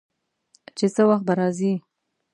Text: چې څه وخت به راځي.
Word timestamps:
چې 0.77 0.85
څه 0.95 1.01
وخت 1.09 1.23
به 1.27 1.33
راځي. 1.39 1.73